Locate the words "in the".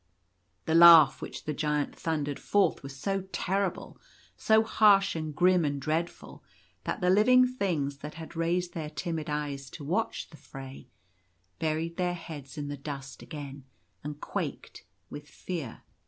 12.57-12.77